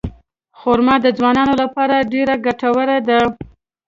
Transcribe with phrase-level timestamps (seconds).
[0.59, 3.19] خرما د ځوانانو لپاره ډېره ګټوره ده.